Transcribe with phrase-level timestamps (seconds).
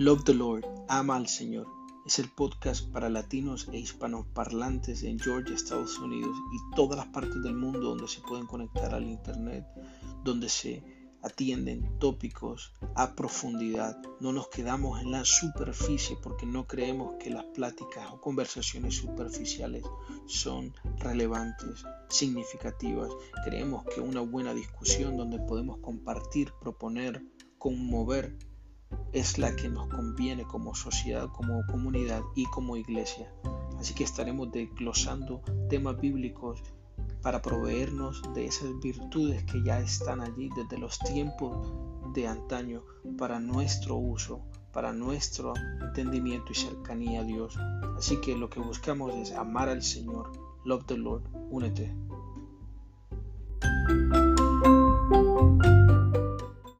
[0.00, 1.66] Love the Lord, ama al Señor.
[2.06, 7.08] Es el podcast para latinos e hispanos parlantes en Georgia, Estados Unidos y todas las
[7.08, 9.66] partes del mundo donde se pueden conectar al Internet,
[10.24, 10.82] donde se
[11.22, 13.94] atienden tópicos a profundidad.
[14.20, 19.84] No nos quedamos en la superficie porque no creemos que las pláticas o conversaciones superficiales
[20.24, 23.12] son relevantes, significativas.
[23.44, 27.22] Creemos que una buena discusión donde podemos compartir, proponer,
[27.58, 28.38] conmover,
[29.12, 33.32] es la que nos conviene como sociedad, como comunidad y como iglesia.
[33.78, 36.62] Así que estaremos desglosando temas bíblicos
[37.22, 41.72] para proveernos de esas virtudes que ya están allí desde los tiempos
[42.14, 42.82] de antaño
[43.18, 44.40] para nuestro uso,
[44.72, 47.58] para nuestro entendimiento y cercanía a Dios.
[47.96, 50.32] Así que lo que buscamos es amar al Señor.
[50.64, 51.22] Love the Lord.
[51.50, 51.94] Únete.